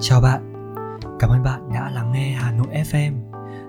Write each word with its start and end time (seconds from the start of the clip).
Chào 0.00 0.20
bạn, 0.20 0.52
cảm 1.18 1.30
ơn 1.30 1.42
bạn 1.42 1.72
đã 1.72 1.90
lắng 1.90 2.12
nghe 2.12 2.32
Hà 2.32 2.52
Nội 2.52 2.66
FM, 2.66 3.12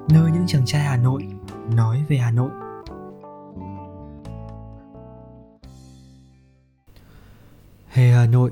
nơi 0.10 0.32
những 0.32 0.48
chàng 0.48 0.66
trai 0.66 0.82
Hà 0.82 0.98
Nội 0.98 1.28
nói 1.76 2.04
về 2.10 2.18
Hà 2.18 2.32
Nội. 2.32 2.50
Hè 7.90 8.12
Hà 8.12 8.26
Nội, 8.26 8.52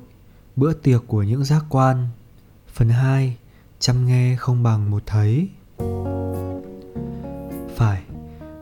bữa 0.56 0.74
tiệc 0.74 1.02
của 1.08 1.24
những 1.24 1.44
giác 1.44 1.66
quan. 1.70 2.08
Phần 2.74 2.90
2, 2.90 3.38
chăm 3.80 4.06
nghe 4.06 4.36
không 4.36 4.64
bằng 4.64 4.92
một 4.92 5.04
thấy. 5.06 5.50
Phải, 7.76 8.04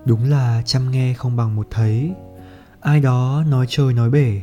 đúng 0.06 0.30
là 0.30 0.62
chăm 0.66 0.92
nghe 0.92 1.14
không 1.14 1.36
bằng 1.36 1.56
một 1.56 1.68
thấy. 1.72 2.14
Ai 2.80 3.00
đó 3.00 3.44
nói 3.48 3.66
trời 3.70 3.94
nói 3.94 4.10
bể 4.10 4.42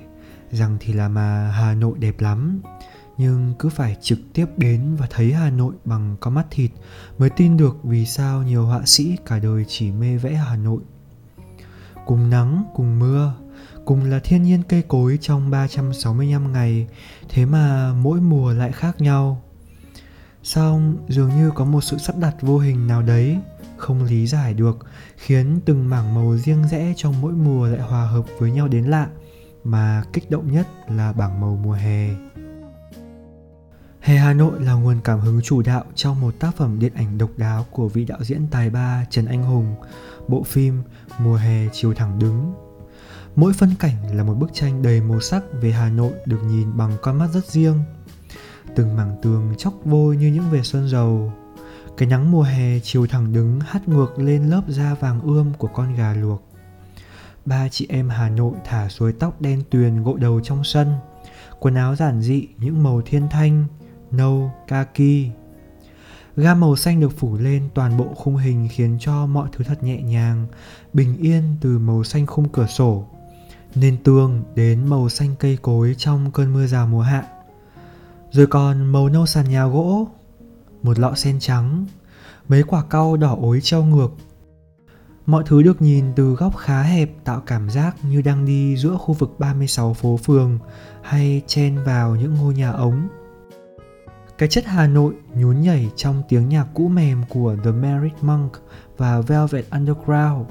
Rằng 0.52 0.76
thì 0.80 0.92
là 0.92 1.08
mà 1.08 1.50
Hà 1.54 1.74
Nội 1.74 1.98
đẹp 1.98 2.20
lắm 2.20 2.60
nhưng 3.22 3.54
cứ 3.58 3.68
phải 3.68 3.96
trực 4.00 4.18
tiếp 4.32 4.46
đến 4.56 4.96
và 4.96 5.06
thấy 5.10 5.32
Hà 5.32 5.50
Nội 5.50 5.74
bằng 5.84 6.16
con 6.20 6.34
mắt 6.34 6.46
thịt 6.50 6.70
mới 7.18 7.30
tin 7.30 7.56
được 7.56 7.76
vì 7.82 8.06
sao 8.06 8.42
nhiều 8.42 8.66
họa 8.66 8.82
sĩ 8.86 9.16
cả 9.26 9.38
đời 9.38 9.64
chỉ 9.68 9.90
mê 9.90 10.16
vẽ 10.16 10.34
Hà 10.34 10.56
Nội. 10.56 10.80
Cùng 12.06 12.30
nắng, 12.30 12.64
cùng 12.74 12.98
mưa, 12.98 13.34
cùng 13.84 14.04
là 14.04 14.20
thiên 14.24 14.42
nhiên 14.42 14.62
cây 14.68 14.82
cối 14.88 15.18
trong 15.20 15.50
365 15.50 16.52
ngày, 16.52 16.86
thế 17.28 17.46
mà 17.46 17.92
mỗi 17.92 18.20
mùa 18.20 18.52
lại 18.52 18.72
khác 18.72 19.00
nhau. 19.00 19.42
Xong 20.42 20.96
dường 21.08 21.28
như 21.28 21.50
có 21.54 21.64
một 21.64 21.80
sự 21.80 21.98
sắp 21.98 22.16
đặt 22.16 22.36
vô 22.40 22.58
hình 22.58 22.86
nào 22.86 23.02
đấy, 23.02 23.38
không 23.76 24.04
lý 24.04 24.26
giải 24.26 24.54
được, 24.54 24.78
khiến 25.16 25.60
từng 25.64 25.88
mảng 25.88 26.14
màu 26.14 26.36
riêng 26.36 26.64
rẽ 26.70 26.94
trong 26.96 27.20
mỗi 27.20 27.32
mùa 27.32 27.66
lại 27.66 27.80
hòa 27.80 28.06
hợp 28.06 28.24
với 28.38 28.50
nhau 28.50 28.68
đến 28.68 28.84
lạ, 28.84 29.08
mà 29.64 30.02
kích 30.12 30.30
động 30.30 30.52
nhất 30.52 30.66
là 30.88 31.12
bảng 31.12 31.40
màu 31.40 31.58
mùa 31.64 31.72
hè. 31.72 32.31
Hè 34.02 34.16
Hà 34.16 34.32
Nội 34.32 34.60
là 34.60 34.72
nguồn 34.72 35.00
cảm 35.04 35.20
hứng 35.20 35.40
chủ 35.42 35.62
đạo 35.62 35.84
trong 35.94 36.20
một 36.20 36.34
tác 36.38 36.56
phẩm 36.56 36.78
điện 36.78 36.92
ảnh 36.94 37.18
độc 37.18 37.30
đáo 37.36 37.66
của 37.70 37.88
vị 37.88 38.04
đạo 38.04 38.18
diễn 38.22 38.46
tài 38.50 38.70
ba 38.70 39.04
Trần 39.10 39.26
Anh 39.26 39.42
Hùng, 39.42 39.74
bộ 40.28 40.42
phim 40.42 40.82
Mùa 41.18 41.36
hè 41.36 41.68
chiều 41.72 41.94
thẳng 41.94 42.18
đứng. 42.18 42.54
Mỗi 43.36 43.52
phân 43.52 43.70
cảnh 43.78 44.16
là 44.16 44.24
một 44.24 44.34
bức 44.34 44.50
tranh 44.52 44.82
đầy 44.82 45.00
màu 45.00 45.20
sắc 45.20 45.42
về 45.60 45.72
Hà 45.72 45.90
Nội 45.90 46.12
được 46.26 46.40
nhìn 46.44 46.76
bằng 46.76 46.92
con 47.02 47.18
mắt 47.18 47.28
rất 47.32 47.46
riêng. 47.46 47.78
Từng 48.76 48.96
mảng 48.96 49.16
tường 49.22 49.54
chóc 49.58 49.74
vôi 49.84 50.16
như 50.16 50.26
những 50.26 50.50
vệt 50.50 50.66
sơn 50.66 50.88
dầu. 50.88 51.32
Cái 51.96 52.08
nắng 52.08 52.30
mùa 52.30 52.42
hè 52.42 52.80
chiều 52.80 53.06
thẳng 53.06 53.32
đứng 53.32 53.60
hắt 53.60 53.88
ngược 53.88 54.18
lên 54.18 54.50
lớp 54.50 54.62
da 54.68 54.94
vàng 54.94 55.20
ươm 55.20 55.52
của 55.58 55.68
con 55.68 55.96
gà 55.96 56.14
luộc. 56.14 56.42
Ba 57.44 57.68
chị 57.68 57.86
em 57.88 58.08
Hà 58.08 58.28
Nội 58.28 58.54
thả 58.64 58.88
suối 58.88 59.12
tóc 59.12 59.40
đen 59.40 59.62
tuyền 59.70 60.02
gội 60.02 60.20
đầu 60.20 60.40
trong 60.40 60.64
sân. 60.64 60.92
Quần 61.60 61.74
áo 61.74 61.96
giản 61.96 62.20
dị 62.20 62.48
những 62.58 62.82
màu 62.82 63.02
thiên 63.02 63.28
thanh, 63.30 63.66
nâu, 64.12 64.52
kaki. 64.68 65.30
Gam 66.36 66.60
màu 66.60 66.76
xanh 66.76 67.00
được 67.00 67.12
phủ 67.18 67.36
lên 67.36 67.68
toàn 67.74 67.96
bộ 67.96 68.06
khung 68.14 68.36
hình 68.36 68.68
khiến 68.70 68.96
cho 69.00 69.26
mọi 69.26 69.48
thứ 69.52 69.64
thật 69.64 69.82
nhẹ 69.82 70.02
nhàng, 70.02 70.46
bình 70.92 71.16
yên 71.16 71.42
từ 71.60 71.78
màu 71.78 72.04
xanh 72.04 72.26
khung 72.26 72.48
cửa 72.48 72.66
sổ, 72.66 73.06
nên 73.74 73.96
tường 74.04 74.42
đến 74.54 74.86
màu 74.86 75.08
xanh 75.08 75.34
cây 75.38 75.58
cối 75.62 75.94
trong 75.98 76.30
cơn 76.30 76.52
mưa 76.52 76.66
rào 76.66 76.86
mùa 76.86 77.00
hạ. 77.00 77.26
Rồi 78.30 78.46
còn 78.46 78.84
màu 78.84 79.08
nâu 79.08 79.26
sàn 79.26 79.50
nhà 79.50 79.66
gỗ, 79.66 80.08
một 80.82 80.98
lọ 80.98 81.14
sen 81.14 81.38
trắng, 81.40 81.86
mấy 82.48 82.62
quả 82.62 82.82
cau 82.90 83.16
đỏ 83.16 83.36
ối 83.40 83.60
treo 83.60 83.84
ngược. 83.84 84.10
Mọi 85.26 85.42
thứ 85.46 85.62
được 85.62 85.82
nhìn 85.82 86.04
từ 86.16 86.34
góc 86.34 86.56
khá 86.56 86.82
hẹp 86.82 87.10
tạo 87.24 87.40
cảm 87.46 87.70
giác 87.70 87.96
như 88.04 88.22
đang 88.22 88.44
đi 88.44 88.76
giữa 88.76 88.96
khu 88.98 89.14
vực 89.14 89.34
36 89.38 89.94
phố 89.94 90.16
phường 90.16 90.58
hay 91.02 91.42
chen 91.46 91.84
vào 91.84 92.16
những 92.16 92.34
ngôi 92.34 92.54
nhà 92.54 92.70
ống 92.70 93.08
cái 94.42 94.48
chất 94.48 94.66
Hà 94.66 94.86
Nội 94.86 95.14
nhún 95.34 95.60
nhảy 95.60 95.90
trong 95.96 96.22
tiếng 96.28 96.48
nhạc 96.48 96.66
cũ 96.74 96.88
mềm 96.88 97.22
của 97.28 97.56
The 97.64 97.70
Married 97.70 98.12
Monk 98.20 98.52
và 98.96 99.20
Velvet 99.20 99.70
Underground. 99.70 100.46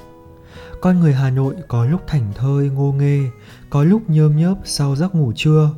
Con 0.82 1.00
người 1.00 1.14
Hà 1.14 1.30
Nội 1.30 1.56
có 1.68 1.86
lúc 1.86 2.02
thảnh 2.08 2.34
thơi 2.36 2.70
ngô 2.70 2.92
nghê, 2.92 3.30
có 3.70 3.84
lúc 3.84 4.10
nhơm 4.10 4.38
nhớp 4.38 4.56
sau 4.64 4.96
giấc 4.96 5.16
ngủ 5.16 5.34
trưa, 5.36 5.70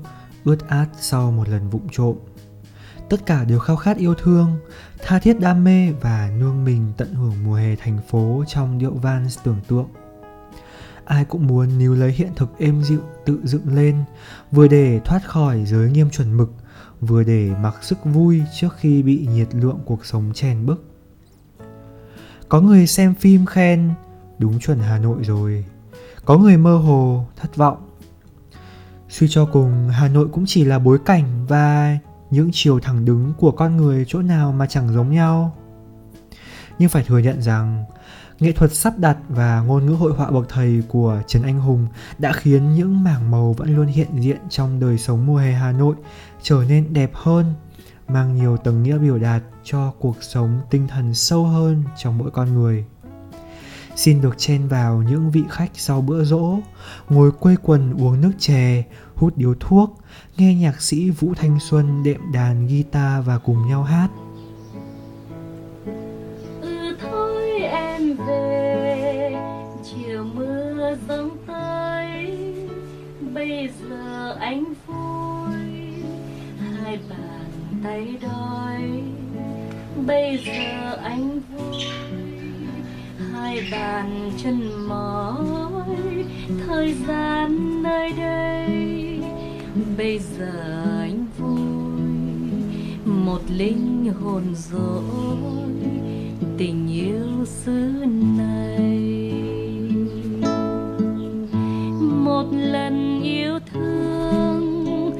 ướt 0.43 0.67
át 0.67 0.87
sau 0.99 1.31
một 1.31 1.49
lần 1.49 1.69
vụng 1.69 1.87
trộm. 1.91 2.15
Tất 3.09 3.25
cả 3.25 3.43
đều 3.43 3.59
khao 3.59 3.75
khát 3.75 3.97
yêu 3.97 4.13
thương, 4.15 4.57
tha 5.05 5.19
thiết 5.19 5.39
đam 5.39 5.63
mê 5.63 5.91
và 5.91 6.31
nương 6.39 6.63
mình 6.63 6.93
tận 6.97 7.13
hưởng 7.13 7.35
mùa 7.43 7.55
hè 7.55 7.75
thành 7.75 7.99
phố 8.09 8.43
trong 8.47 8.77
điệu 8.77 8.93
vans 8.93 9.39
tưởng 9.43 9.59
tượng. 9.67 9.87
Ai 11.05 11.25
cũng 11.25 11.47
muốn 11.47 11.77
níu 11.77 11.95
lấy 11.95 12.11
hiện 12.11 12.29
thực 12.35 12.49
êm 12.57 12.83
dịu 12.83 13.01
tự 13.25 13.39
dựng 13.43 13.75
lên, 13.75 14.03
vừa 14.51 14.67
để 14.67 14.99
thoát 15.05 15.27
khỏi 15.27 15.65
giới 15.65 15.91
nghiêm 15.91 16.09
chuẩn 16.09 16.37
mực, 16.37 16.51
vừa 17.05 17.23
để 17.23 17.51
mặc 17.61 17.75
sức 17.81 17.97
vui 18.03 18.41
trước 18.59 18.69
khi 18.77 19.03
bị 19.03 19.27
nhiệt 19.33 19.55
lượng 19.55 19.79
cuộc 19.85 20.05
sống 20.05 20.31
chèn 20.33 20.65
bức. 20.65 20.83
Có 22.49 22.61
người 22.61 22.87
xem 22.87 23.15
phim 23.15 23.45
khen 23.45 23.91
đúng 24.37 24.59
chuẩn 24.59 24.79
Hà 24.79 24.99
Nội 24.99 25.23
rồi. 25.23 25.65
Có 26.25 26.37
người 26.37 26.57
mơ 26.57 26.77
hồ, 26.77 27.25
thất 27.35 27.55
vọng. 27.55 27.89
Suy 29.09 29.27
cho 29.29 29.45
cùng, 29.45 29.89
Hà 29.89 30.07
Nội 30.07 30.27
cũng 30.31 30.43
chỉ 30.47 30.63
là 30.63 30.79
bối 30.79 30.99
cảnh 31.05 31.45
và 31.47 31.97
những 32.31 32.49
chiều 32.53 32.79
thẳng 32.79 33.05
đứng 33.05 33.33
của 33.37 33.51
con 33.51 33.77
người 33.77 34.05
chỗ 34.07 34.21
nào 34.21 34.51
mà 34.51 34.65
chẳng 34.67 34.93
giống 34.93 35.11
nhau. 35.11 35.57
Nhưng 36.79 36.89
phải 36.89 37.03
thừa 37.03 37.19
nhận 37.19 37.41
rằng 37.41 37.85
nghệ 38.39 38.51
thuật 38.51 38.73
sắp 38.73 38.99
đặt 38.99 39.17
và 39.29 39.61
ngôn 39.61 39.85
ngữ 39.85 39.93
hội 39.93 40.13
họa 40.13 40.31
bậc 40.31 40.49
thầy 40.49 40.83
của 40.87 41.21
Trần 41.27 41.43
Anh 41.43 41.59
Hùng 41.59 41.87
đã 42.17 42.31
khiến 42.33 42.73
những 42.75 43.03
mảng 43.03 43.31
màu 43.31 43.53
vẫn 43.53 43.75
luôn 43.75 43.87
hiện 43.87 44.07
diện 44.19 44.37
trong 44.49 44.79
đời 44.79 44.97
sống 44.97 45.25
mùa 45.25 45.37
hè 45.37 45.51
Hà 45.51 45.71
Nội 45.71 45.95
trở 46.43 46.63
nên 46.69 46.93
đẹp 46.93 47.11
hơn, 47.13 47.53
mang 48.07 48.35
nhiều 48.35 48.57
tầng 48.57 48.83
nghĩa 48.83 48.97
biểu 48.97 49.17
đạt 49.17 49.43
cho 49.63 49.91
cuộc 49.99 50.23
sống 50.23 50.61
tinh 50.69 50.87
thần 50.87 51.13
sâu 51.13 51.43
hơn 51.45 51.83
trong 51.97 52.17
mỗi 52.17 52.31
con 52.31 52.53
người. 52.53 52.85
Xin 53.95 54.21
được 54.21 54.37
chen 54.37 54.67
vào 54.67 55.03
những 55.09 55.31
vị 55.31 55.43
khách 55.49 55.71
sau 55.73 56.01
bữa 56.01 56.23
rỗ, 56.23 56.59
ngồi 57.09 57.31
quây 57.31 57.55
quần 57.63 57.93
uống 57.93 58.21
nước 58.21 58.31
chè, 58.39 58.83
hút 59.15 59.37
điếu 59.37 59.53
thuốc, 59.59 59.97
nghe 60.37 60.55
nhạc 60.55 60.81
sĩ 60.81 61.09
Vũ 61.09 61.33
Thanh 61.33 61.59
Xuân 61.59 62.03
đệm 62.03 62.31
đàn 62.33 62.67
guitar 62.67 63.25
và 63.25 63.37
cùng 63.37 63.67
nhau 63.67 63.83
hát 63.83 64.09
ừ,– 66.61 66.95
bây 73.33 73.69
giờ 73.81 74.35
anh 74.39 74.73
tay 77.83 78.17
đói 78.21 79.03
bây 80.07 80.37
giờ 80.45 80.95
anh 81.03 81.39
vui, 81.39 81.83
hai 83.33 83.67
bàn 83.71 84.31
chân 84.43 84.87
mỏi. 84.87 86.25
Thời 86.67 86.93
gian 87.07 87.83
nơi 87.83 88.11
đây, 88.17 89.19
bây 89.97 90.19
giờ 90.19 90.81
anh 90.99 91.25
vui. 91.37 91.61
Một 93.05 93.41
linh 93.57 94.13
hồn 94.21 94.43
dối, 94.55 95.03
tình 96.57 96.87
yêu 96.91 97.45
xứ 97.45 98.05
này. 98.37 99.33
Một 102.01 102.45
lần 102.51 103.21
yêu 103.23 103.59
thương, 103.73 105.11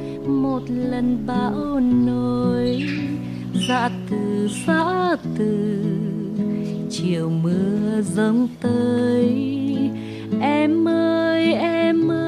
một 0.42 0.62
lần 0.68 1.26
bão 1.26 1.80
dạ 3.68 3.90
từ 4.10 4.48
xã 4.66 5.16
từ. 5.38 5.78
Chiều 6.90 7.30
mưa 7.30 8.02
dâng 8.02 8.48
tới. 8.60 9.28
Em 10.40 10.88
ơi 10.88 11.52
em 11.54 12.10
ơi. 12.10 12.24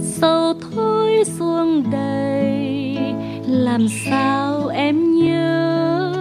Sâu 0.00 0.54
thôi 0.72 1.24
xuống 1.38 1.90
đây. 1.90 2.98
Làm 3.46 3.86
sao 3.88 4.68
em 4.68 5.14
nhớ? 5.14 6.12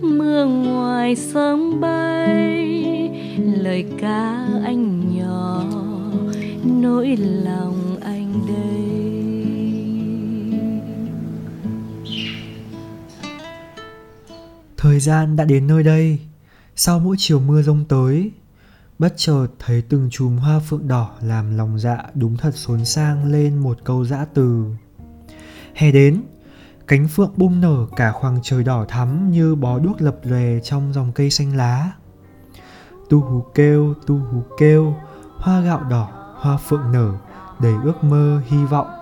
Mưa 0.00 0.44
ngoài 0.44 1.16
sông 1.16 1.80
bay. 1.80 2.84
Lời 3.60 3.84
ca 4.00 4.46
anh 4.64 5.16
nhỏ. 5.16 5.64
Nỗi 6.64 7.16
lòng 7.16 7.81
thời 14.92 15.00
gian 15.00 15.36
đã 15.36 15.44
đến 15.44 15.66
nơi 15.66 15.82
đây. 15.82 16.18
Sau 16.76 16.98
mỗi 16.98 17.16
chiều 17.18 17.40
mưa 17.40 17.62
rông 17.62 17.84
tới, 17.84 18.32
bất 18.98 19.12
chợt 19.16 19.46
thấy 19.58 19.82
từng 19.88 20.08
chùm 20.10 20.36
hoa 20.36 20.58
phượng 20.58 20.88
đỏ 20.88 21.10
làm 21.20 21.56
lòng 21.56 21.78
dạ 21.78 21.98
đúng 22.14 22.36
thật 22.36 22.50
xốn 22.54 22.84
sang 22.84 23.24
lên 23.32 23.58
một 23.58 23.78
câu 23.84 24.04
dã 24.04 24.26
từ. 24.34 24.64
Hè 25.74 25.92
đến, 25.92 26.22
cánh 26.86 27.08
phượng 27.08 27.32
bung 27.36 27.60
nở 27.60 27.86
cả 27.96 28.12
khoảng 28.12 28.38
trời 28.42 28.64
đỏ 28.64 28.84
thắm 28.88 29.30
như 29.30 29.54
bó 29.54 29.78
đuốc 29.78 30.02
lập 30.02 30.16
lòe 30.22 30.60
trong 30.60 30.92
dòng 30.92 31.12
cây 31.12 31.30
xanh 31.30 31.56
lá. 31.56 31.92
Tu 33.08 33.20
hú 33.20 33.40
kêu, 33.54 33.94
tu 34.06 34.18
hú 34.18 34.42
kêu, 34.58 34.94
hoa 35.36 35.60
gạo 35.60 35.84
đỏ, 35.90 36.34
hoa 36.36 36.56
phượng 36.56 36.92
nở, 36.92 37.12
đầy 37.60 37.74
ước 37.84 38.04
mơ, 38.04 38.42
hy 38.46 38.64
vọng 38.64 39.01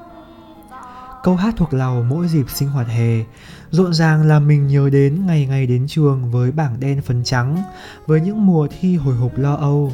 câu 1.22 1.36
hát 1.36 1.54
thuộc 1.56 1.74
lầu 1.74 2.02
mỗi 2.02 2.28
dịp 2.28 2.50
sinh 2.50 2.68
hoạt 2.68 2.88
hè, 2.88 3.24
rộn 3.70 3.94
ràng 3.94 4.22
là 4.22 4.40
mình 4.40 4.66
nhớ 4.66 4.90
đến 4.90 5.26
ngày 5.26 5.46
ngày 5.46 5.66
đến 5.66 5.86
trường 5.88 6.30
với 6.30 6.52
bảng 6.52 6.80
đen 6.80 7.02
phấn 7.02 7.24
trắng, 7.24 7.58
với 8.06 8.20
những 8.20 8.46
mùa 8.46 8.68
thi 8.80 8.96
hồi 8.96 9.14
hộp 9.14 9.38
lo 9.38 9.54
âu, 9.54 9.92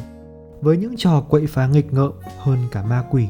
với 0.61 0.77
những 0.77 0.97
trò 0.97 1.21
quậy 1.21 1.47
phá 1.47 1.67
nghịch 1.67 1.93
ngợm 1.93 2.11
hơn 2.39 2.57
cả 2.71 2.83
ma 2.83 3.03
quỷ. 3.11 3.27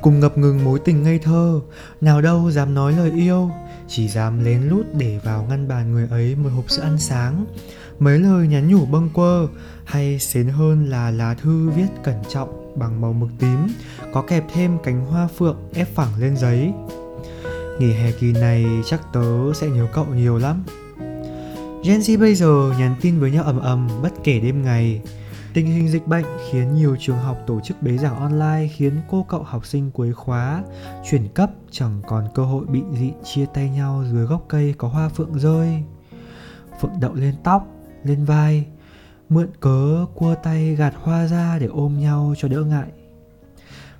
Cùng 0.00 0.20
ngập 0.20 0.38
ngừng 0.38 0.64
mối 0.64 0.78
tình 0.78 1.02
ngây 1.02 1.18
thơ, 1.18 1.60
nào 2.00 2.22
đâu 2.22 2.50
dám 2.50 2.74
nói 2.74 2.92
lời 2.92 3.10
yêu, 3.10 3.50
chỉ 3.88 4.08
dám 4.08 4.44
lén 4.44 4.62
lút 4.62 4.86
để 4.98 5.20
vào 5.24 5.46
ngăn 5.48 5.68
bàn 5.68 5.92
người 5.92 6.08
ấy 6.10 6.34
một 6.34 6.50
hộp 6.56 6.70
sữa 6.70 6.82
ăn 6.82 6.98
sáng. 6.98 7.46
Mấy 7.98 8.18
lời 8.18 8.48
nhắn 8.48 8.68
nhủ 8.68 8.86
bâng 8.86 9.10
quơ, 9.14 9.46
hay 9.84 10.18
xến 10.18 10.48
hơn 10.48 10.90
là 10.90 11.10
lá 11.10 11.34
thư 11.34 11.70
viết 11.70 11.86
cẩn 12.04 12.16
trọng 12.28 12.78
bằng 12.78 13.00
màu 13.00 13.12
mực 13.12 13.30
tím, 13.38 13.58
có 14.12 14.22
kẹp 14.22 14.44
thêm 14.54 14.78
cánh 14.84 15.06
hoa 15.06 15.28
phượng 15.38 15.56
ép 15.74 15.88
phẳng 15.94 16.10
lên 16.18 16.36
giấy 16.36 16.72
nghỉ 17.78 17.92
hè 17.92 18.12
kỳ 18.12 18.32
này 18.32 18.66
chắc 18.84 19.12
tớ 19.12 19.52
sẽ 19.54 19.68
nhớ 19.68 19.86
cậu 19.92 20.06
nhiều 20.06 20.38
lắm 20.38 20.64
Gen 21.84 22.00
Z 22.00 22.20
bây 22.20 22.34
giờ 22.34 22.72
nhắn 22.78 22.94
tin 23.00 23.18
với 23.20 23.30
nhau 23.30 23.44
ầm 23.44 23.60
ầm 23.60 23.88
bất 24.02 24.12
kể 24.24 24.40
đêm 24.40 24.62
ngày 24.62 25.00
Tình 25.56 25.66
hình 25.66 25.88
dịch 25.88 26.06
bệnh 26.06 26.24
khiến 26.50 26.74
nhiều 26.74 26.96
trường 27.00 27.18
học 27.18 27.38
tổ 27.46 27.60
chức 27.60 27.82
bế 27.82 27.96
giảng 27.96 28.16
online 28.16 28.68
khiến 28.76 28.92
cô 29.08 29.26
cậu 29.28 29.42
học 29.42 29.66
sinh 29.66 29.90
cuối 29.90 30.12
khóa 30.12 30.62
chuyển 31.10 31.28
cấp 31.28 31.50
chẳng 31.70 32.02
còn 32.06 32.28
cơ 32.34 32.44
hội 32.44 32.66
bị 32.66 32.82
dị 32.92 33.12
chia 33.24 33.46
tay 33.54 33.70
nhau 33.70 34.04
dưới 34.12 34.24
gốc 34.24 34.44
cây 34.48 34.74
có 34.78 34.88
hoa 34.88 35.08
phượng 35.08 35.38
rơi. 35.38 35.82
Phượng 36.80 37.00
đậu 37.00 37.14
lên 37.14 37.34
tóc, 37.44 37.66
lên 38.02 38.24
vai, 38.24 38.66
mượn 39.28 39.48
cớ 39.60 40.06
cua 40.14 40.34
tay 40.42 40.74
gạt 40.74 40.94
hoa 41.02 41.26
ra 41.26 41.58
để 41.58 41.66
ôm 41.66 42.00
nhau 42.00 42.34
cho 42.38 42.48
đỡ 42.48 42.60
ngại. 42.60 42.88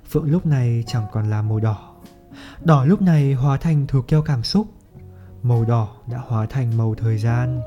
Phượng 0.09 0.31
lúc 0.31 0.45
này 0.45 0.83
chẳng 0.87 1.05
còn 1.11 1.29
là 1.29 1.41
màu 1.41 1.59
đỏ. 1.59 1.86
Đỏ 2.61 2.85
lúc 2.85 3.01
này 3.01 3.33
hóa 3.33 3.57
thành 3.57 3.87
thuộc 3.87 4.07
keo 4.07 4.21
cảm 4.21 4.43
xúc. 4.43 4.67
Màu 5.43 5.65
đỏ 5.65 5.87
đã 6.11 6.17
hóa 6.27 6.45
thành 6.45 6.77
màu 6.77 6.95
thời 6.95 7.17
gian. 7.17 7.61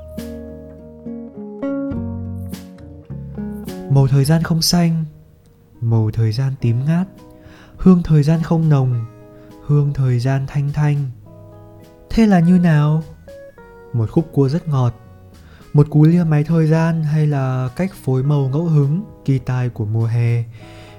Màu 3.91 4.07
thời 4.07 4.25
gian 4.25 4.43
không 4.43 4.63
xanh, 4.63 5.05
Màu 5.81 6.11
thời 6.11 6.33
gian 6.33 6.53
tím 6.61 6.85
ngát 6.85 7.07
Hương 7.77 8.03
thời 8.03 8.23
gian 8.23 8.43
không 8.43 8.69
nồng, 8.69 9.05
Hương 9.67 9.93
thời 9.93 10.19
gian 10.19 10.47
thanh 10.49 10.73
thanh 10.73 10.97
Thế 12.11 12.27
là 12.27 12.41
như 12.41 12.59
nào? 12.59 13.03
Một 13.93 14.11
khúc 14.11 14.29
cua 14.33 14.49
rất 14.49 14.69
ngọt, 14.69 14.95
Một 15.73 15.87
cú 15.91 16.05
lia 16.05 16.25
máy 16.25 16.45
thời 16.45 16.67
gian 16.67 17.03
hay 17.03 17.27
là 17.27 17.69
cách 17.77 17.91
phối 18.05 18.23
màu 18.23 18.49
ngẫu 18.49 18.65
hứng, 18.65 19.05
Kỳ 19.25 19.39
tài 19.39 19.69
của 19.69 19.85
mùa 19.85 20.07
hè, 20.07 20.45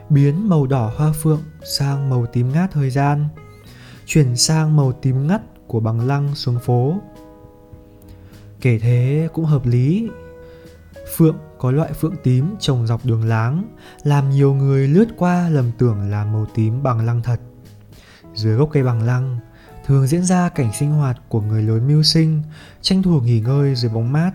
Biến 0.09 0.49
màu 0.49 0.67
đỏ 0.67 0.91
hoa 0.95 1.13
phượng 1.21 1.41
sang 1.63 2.09
màu 2.09 2.25
tím 2.25 2.53
ngát 2.53 2.71
thời 2.71 2.89
gian 2.89 3.27
Chuyển 4.13 4.36
sang 4.36 4.75
màu 4.75 4.92
tím 4.92 5.28
ngắt 5.28 5.42
của 5.68 5.80
bằng 5.80 6.08
lăng 6.08 6.36
xuống 6.36 6.60
phố 6.60 6.96
Kể 8.62 8.80
thế 8.80 9.30
cũng 9.34 9.46
hợp 9.46 9.66
lý 9.66 10.10
Phượng 11.18 11.38
có 11.58 11.72
loại 11.72 11.94
phượng 11.94 12.16
tím 12.24 12.56
trồng 12.60 12.88
dọc 12.88 13.06
đường 13.06 13.25
láng, 13.25 13.75
làm 14.04 14.30
nhiều 14.30 14.54
người 14.54 14.88
lướt 14.88 15.06
qua 15.18 15.50
lầm 15.50 15.72
tưởng 15.78 16.10
là 16.10 16.25
màu 16.25 16.46
tím 16.56 16.84
bằng 16.84 17.06
lăng 17.06 17.22
thật. 17.22 17.40
Dưới 18.36 18.56
gốc 18.56 18.69
cây 18.72 18.84
bằng 18.84 19.02
lăng, 19.04 19.40
thường 19.86 20.08
diễn 20.08 20.24
ra 20.24 20.50
cảnh 20.50 20.74
sinh 20.74 20.92
hoạt 20.92 21.22
của 21.30 21.42
người 21.42 21.63
lớn 21.63 21.88
mưu 21.88 22.04
sinh, 22.04 22.44
tranh 22.81 23.04
thủ 23.04 23.19
nghỉ 23.22 23.40
ngơi 23.40 23.75
dưới 23.75 23.92
bóng 23.92 24.12
mát. 24.12 24.31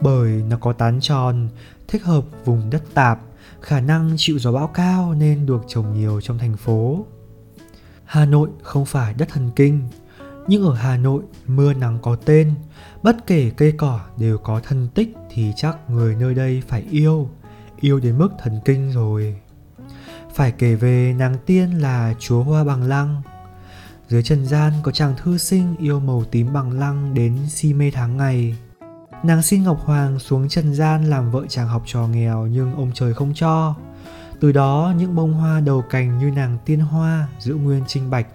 Bởi 0.00 0.42
nó 0.48 0.56
có 0.56 0.72
tán 0.72 1.00
tròn, 1.00 1.48
thích 1.88 2.04
hợp 2.04 2.24
vùng 2.44 2.70
đất 2.70 2.82
tạp, 2.94 3.20
khả 3.60 3.80
năng 3.80 4.14
chịu 4.16 4.38
gió 4.38 4.52
bão 4.52 4.66
cao 4.66 5.14
nên 5.14 5.46
được 5.46 5.64
trồng 5.68 5.94
nhiều 5.94 6.20
trong 6.20 6.38
thành 6.38 6.56
phố. 6.56 7.06
Hà 8.08 8.24
Nội 8.24 8.48
không 8.62 8.84
phải 8.84 9.14
đất 9.14 9.28
thần 9.28 9.50
kinh, 9.56 9.88
nhưng 10.46 10.64
ở 10.66 10.74
Hà 10.74 10.96
Nội 10.96 11.22
mưa 11.46 11.72
nắng 11.72 11.98
có 12.02 12.16
tên, 12.16 12.54
bất 13.02 13.26
kể 13.26 13.50
cây 13.56 13.72
cỏ 13.72 14.00
đều 14.18 14.38
có 14.38 14.60
thân 14.60 14.88
tích 14.94 15.14
thì 15.30 15.52
chắc 15.56 15.90
người 15.90 16.16
nơi 16.16 16.34
đây 16.34 16.62
phải 16.68 16.84
yêu, 16.90 17.28
yêu 17.80 18.00
đến 18.00 18.18
mức 18.18 18.28
thần 18.42 18.60
kinh 18.64 18.90
rồi. 18.92 19.36
Phải 20.34 20.52
kể 20.52 20.74
về 20.74 21.14
nàng 21.18 21.36
tiên 21.46 21.70
là 21.70 22.14
chúa 22.18 22.42
hoa 22.42 22.64
bằng 22.64 22.82
lăng. 22.82 23.22
Dưới 24.08 24.22
trần 24.22 24.46
gian 24.46 24.72
có 24.82 24.92
chàng 24.92 25.14
thư 25.16 25.38
sinh 25.38 25.76
yêu 25.78 26.00
màu 26.00 26.24
tím 26.24 26.52
bằng 26.52 26.78
lăng 26.78 27.14
đến 27.14 27.36
si 27.48 27.74
mê 27.74 27.90
tháng 27.94 28.16
ngày. 28.16 28.56
Nàng 29.24 29.42
xin 29.42 29.62
Ngọc 29.62 29.80
Hoàng 29.84 30.18
xuống 30.18 30.48
trần 30.48 30.74
gian 30.74 31.04
làm 31.04 31.30
vợ 31.30 31.44
chàng 31.48 31.68
học 31.68 31.82
trò 31.86 32.06
nghèo 32.06 32.46
nhưng 32.46 32.74
ông 32.74 32.90
trời 32.94 33.14
không 33.14 33.34
cho. 33.34 33.74
Từ 34.40 34.52
đó 34.52 34.94
những 34.98 35.14
bông 35.14 35.32
hoa 35.32 35.60
đầu 35.60 35.82
cành 35.82 36.18
như 36.18 36.30
nàng 36.30 36.58
tiên 36.64 36.80
hoa 36.80 37.28
giữ 37.38 37.54
nguyên 37.54 37.84
trinh 37.86 38.10
bạch, 38.10 38.26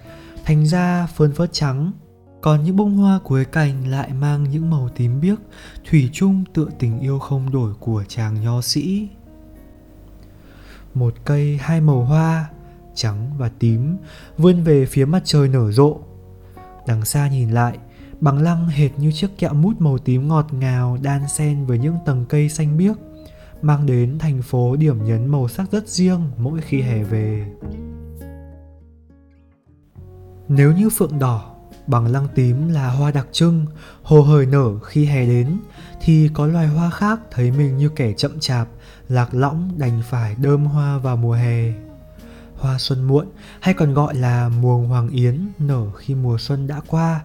thành 0.44 0.66
ra 0.66 1.06
phơn 1.06 1.32
phớt 1.32 1.52
trắng, 1.52 1.92
còn 2.40 2.64
những 2.64 2.76
bông 2.76 2.96
hoa 2.96 3.18
cuối 3.24 3.44
cành 3.44 3.88
lại 3.88 4.12
mang 4.12 4.44
những 4.44 4.70
màu 4.70 4.88
tím 4.88 5.20
biếc 5.20 5.38
thủy 5.90 6.10
chung 6.12 6.44
tựa 6.54 6.68
tình 6.78 7.00
yêu 7.00 7.18
không 7.18 7.50
đổi 7.50 7.74
của 7.74 8.04
chàng 8.08 8.40
nho 8.40 8.60
sĩ. 8.60 9.08
Một 10.94 11.14
cây 11.24 11.58
hai 11.62 11.80
màu 11.80 12.04
hoa 12.04 12.48
trắng 12.94 13.30
và 13.38 13.50
tím 13.58 13.96
vươn 14.38 14.62
về 14.62 14.86
phía 14.86 15.04
mặt 15.04 15.22
trời 15.24 15.48
nở 15.48 15.72
rộ. 15.72 15.98
Đằng 16.86 17.04
xa 17.04 17.28
nhìn 17.28 17.50
lại 17.50 17.78
bằng 18.20 18.38
lăng 18.38 18.68
hệt 18.68 18.90
như 18.98 19.12
chiếc 19.12 19.38
kẹo 19.38 19.54
mút 19.54 19.80
màu 19.80 19.98
tím 19.98 20.28
ngọt 20.28 20.46
ngào 20.52 20.98
đan 21.02 21.28
xen 21.28 21.66
với 21.66 21.78
những 21.78 21.96
tầng 22.06 22.24
cây 22.28 22.48
xanh 22.48 22.76
biếc 22.76 22.96
mang 23.64 23.86
đến 23.86 24.18
thành 24.18 24.42
phố 24.42 24.76
điểm 24.76 25.04
nhấn 25.04 25.26
màu 25.26 25.48
sắc 25.48 25.72
rất 25.72 25.88
riêng 25.88 26.30
mỗi 26.38 26.60
khi 26.60 26.80
hè 26.80 27.02
về 27.02 27.46
nếu 30.48 30.72
như 30.72 30.90
phượng 30.90 31.18
đỏ 31.18 31.54
Bằng 31.86 32.06
lăng 32.06 32.28
tím 32.34 32.68
là 32.68 32.90
hoa 32.90 33.10
đặc 33.10 33.26
trưng, 33.32 33.66
hồ 34.02 34.22
hởi 34.22 34.46
nở 34.46 34.78
khi 34.78 35.04
hè 35.04 35.26
đến, 35.26 35.58
thì 36.00 36.30
có 36.34 36.46
loài 36.46 36.66
hoa 36.66 36.90
khác 36.90 37.20
thấy 37.30 37.50
mình 37.50 37.76
như 37.76 37.88
kẻ 37.88 38.12
chậm 38.12 38.40
chạp, 38.40 38.68
lạc 39.08 39.34
lõng 39.34 39.70
đành 39.76 40.02
phải 40.10 40.36
đơm 40.38 40.64
hoa 40.64 40.98
vào 40.98 41.16
mùa 41.16 41.32
hè. 41.32 41.72
Hoa 42.56 42.78
xuân 42.78 43.02
muộn 43.02 43.26
hay 43.60 43.74
còn 43.74 43.94
gọi 43.94 44.14
là 44.14 44.48
mùa 44.48 44.78
hoàng 44.78 45.08
yến 45.08 45.48
nở 45.58 45.90
khi 45.96 46.14
mùa 46.14 46.38
xuân 46.38 46.66
đã 46.66 46.80
qua, 46.86 47.20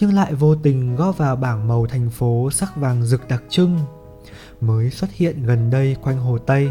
nhưng 0.00 0.14
lại 0.14 0.34
vô 0.34 0.54
tình 0.54 0.96
góp 0.96 1.18
vào 1.18 1.36
bảng 1.36 1.68
màu 1.68 1.86
thành 1.86 2.10
phố 2.10 2.50
sắc 2.50 2.76
vàng 2.76 3.04
rực 3.04 3.28
đặc 3.28 3.42
trưng, 3.48 3.78
mới 4.60 4.90
xuất 4.90 5.12
hiện 5.12 5.42
gần 5.46 5.70
đây 5.70 5.96
quanh 6.02 6.18
Hồ 6.18 6.38
Tây. 6.38 6.68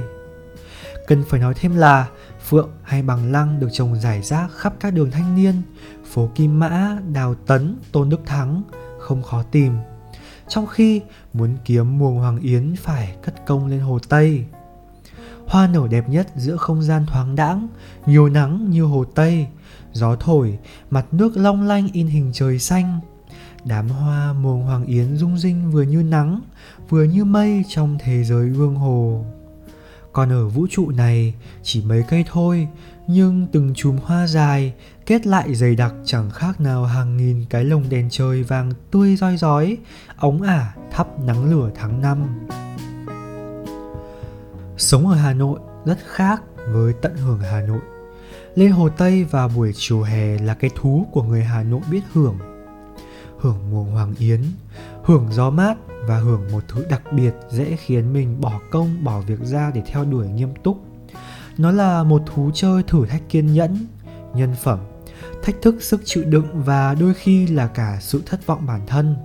Cần 1.08 1.24
phải 1.30 1.40
nói 1.40 1.54
thêm 1.54 1.76
là 1.76 2.08
phượng 2.48 2.70
hay 2.84 3.02
bằng 3.02 3.32
lăng 3.32 3.60
được 3.60 3.70
trồng 3.72 4.00
rải 4.00 4.22
rác 4.22 4.48
khắp 4.52 4.74
các 4.80 4.94
đường 4.94 5.12
thanh 5.12 5.36
niên, 5.36 5.62
phố 6.12 6.30
Kim 6.36 6.60
Mã, 6.60 6.98
Đào 7.14 7.36
Tấn, 7.36 7.76
Tôn 7.92 8.10
Đức 8.10 8.22
Thắng, 8.26 8.64
không 9.00 9.24
khó 9.24 9.44
tìm. 9.44 9.74
Trong 10.48 10.68
khi 10.68 11.02
muốn 11.34 11.58
kiếm 11.66 11.98
muồng 11.98 12.18
hoàng 12.18 12.40
yến 12.40 12.76
phải 12.76 13.16
cất 13.24 13.46
công 13.46 13.68
lên 13.68 13.80
hồ 13.80 14.00
Tây. 14.10 14.46
Hoa 15.48 15.68
nở 15.68 15.88
đẹp 15.92 16.10
nhất 16.10 16.28
giữa 16.36 16.56
không 16.56 16.84
gian 16.84 17.06
thoáng 17.06 17.36
đãng, 17.36 17.68
nhiều 18.06 18.30
nắng 18.30 18.70
như 18.70 18.84
hồ 18.84 19.04
Tây, 19.04 19.48
gió 19.94 20.16
thổi, 20.16 20.58
mặt 20.90 21.06
nước 21.12 21.38
long 21.38 21.68
lanh 21.68 21.88
in 21.94 22.08
hình 22.08 22.32
trời 22.34 22.60
xanh. 22.60 23.00
Đám 23.66 23.90
hoa 23.90 24.34
muồng 24.34 24.64
hoàng 24.64 24.86
yến 24.86 25.18
rung 25.18 25.38
rinh 25.38 25.72
vừa 25.72 25.82
như 25.82 26.04
nắng, 26.04 26.42
vừa 26.90 27.04
như 27.04 27.26
mây 27.26 27.64
trong 27.68 27.98
thế 28.00 28.24
giới 28.24 28.50
vương 28.50 28.76
hồ. 28.76 29.26
Còn 30.14 30.32
ở 30.32 30.48
vũ 30.48 30.68
trụ 30.70 30.90
này 30.90 31.34
chỉ 31.64 31.84
mấy 31.86 32.04
cây 32.10 32.26
thôi, 32.32 32.68
nhưng 33.08 33.48
từng 33.52 33.74
chùm 33.76 33.98
hoa 33.98 34.28
dài 34.28 34.74
kết 35.06 35.28
lại 35.28 35.56
dày 35.56 35.76
đặc 35.76 35.94
chẳng 36.06 36.30
khác 36.30 36.62
nào 36.62 36.86
hàng 36.86 37.18
nghìn 37.18 37.46
cái 37.50 37.64
lồng 37.64 37.90
đèn 37.90 38.08
trời 38.12 38.44
vàng 38.44 38.72
tươi 38.92 39.16
roi 39.16 39.38
rói, 39.38 39.78
ống 40.18 40.42
ả 40.42 40.76
thắp 40.92 41.20
nắng 41.20 41.52
lửa 41.52 41.70
tháng 41.76 42.02
năm. 42.02 42.48
Sống 44.78 45.08
ở 45.08 45.16
Hà 45.16 45.34
Nội 45.34 45.60
rất 45.86 45.98
khác 46.06 46.42
với 46.74 46.94
tận 46.94 47.18
hưởng 47.18 47.40
Hà 47.40 47.62
Nội. 47.62 47.82
Lên 48.56 48.72
Hồ 48.72 48.90
Tây 48.90 49.24
vào 49.24 49.50
buổi 49.56 49.72
chiều 49.76 50.02
hè 50.02 50.38
là 50.38 50.54
cái 50.54 50.70
thú 50.76 51.08
của 51.12 51.24
người 51.24 51.44
Hà 51.44 51.64
Nội 51.64 51.82
biết 51.92 52.02
hưởng. 52.14 52.38
Hưởng 53.40 53.58
mùa 53.72 53.84
hoàng 53.84 54.14
yến, 54.20 54.44
hưởng 55.04 55.28
gió 55.32 55.50
mát 55.50 55.78
và 56.06 56.18
hưởng 56.18 56.52
một 56.52 56.64
thứ 56.68 56.86
đặc 56.90 57.02
biệt 57.14 57.34
dễ 57.52 57.76
khiến 57.76 58.14
mình 58.14 58.42
bỏ 58.42 58.60
công, 58.72 59.04
bỏ 59.04 59.20
việc 59.20 59.40
ra 59.40 59.72
để 59.76 59.82
theo 59.86 60.06
đuổi 60.06 60.28
nghiêm 60.28 60.50
túc. 60.64 60.78
Nó 61.58 61.72
là 61.72 62.04
một 62.04 62.22
thú 62.26 62.52
chơi 62.54 62.84
thử 62.84 63.06
thách 63.06 63.30
kiên 63.30 63.54
nhẫn, 63.54 63.86
nhân 64.34 64.56
phẩm, 64.64 64.80
thách 65.44 65.56
thức 65.62 65.84
sức 65.84 66.02
chịu 66.06 66.24
đựng 66.24 66.64
và 66.64 66.96
đôi 66.96 67.14
khi 67.14 67.48
là 67.48 67.68
cả 67.68 67.98
sự 68.02 68.24
thất 68.26 68.46
vọng 68.46 68.66
bản 68.66 68.82
thân. 68.88 69.16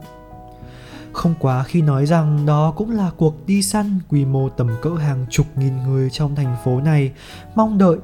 Không 1.12 1.34
quá 1.40 1.64
khi 1.64 1.82
nói 1.82 2.06
rằng 2.06 2.46
đó 2.46 2.72
cũng 2.76 2.90
là 2.90 3.10
cuộc 3.16 3.46
đi 3.46 3.62
săn 3.62 3.98
quy 4.08 4.24
mô 4.24 4.48
tầm 4.48 4.70
cỡ 4.82 4.90
hàng 4.90 5.26
chục 5.30 5.46
nghìn 5.56 5.82
người 5.82 6.10
trong 6.10 6.34
thành 6.34 6.56
phố 6.64 6.80
này, 6.80 7.12
mong 7.54 7.78
đợi 7.78 7.96